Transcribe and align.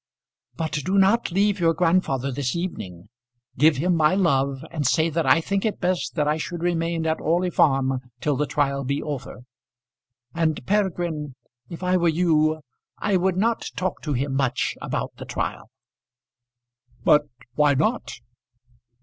"But 0.55 0.71
do 0.83 0.97
not 0.97 1.31
leave 1.31 1.59
your 1.59 1.75
grandfather 1.75 2.31
this 2.31 2.55
evening. 2.55 3.09
Give 3.55 3.77
him 3.77 3.95
my 3.95 4.15
love, 4.15 4.65
and 4.71 4.87
say 4.87 5.11
that 5.11 5.27
I 5.27 5.39
think 5.39 5.63
it 5.63 5.79
best 5.79 6.15
that 6.15 6.27
I 6.27 6.37
should 6.37 6.63
remain 6.63 7.05
at 7.05 7.21
Orley 7.21 7.51
Farm 7.51 7.99
till 8.19 8.35
the 8.35 8.47
trial 8.47 8.83
be 8.83 9.03
over. 9.03 9.41
And, 10.33 10.65
Peregrine, 10.65 11.35
if 11.69 11.83
I 11.83 11.97
were 11.97 12.09
you 12.09 12.61
I 12.97 13.15
would 13.15 13.37
not 13.37 13.69
talk 13.75 14.01
to 14.01 14.13
him 14.13 14.33
much 14.33 14.75
about 14.81 15.11
the 15.17 15.25
trial." 15.25 15.69
"But 17.03 17.29
why 17.53 17.75
not?" 17.75 18.11